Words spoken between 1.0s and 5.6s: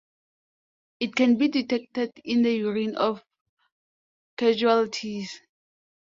can be detected in the urine of casualties.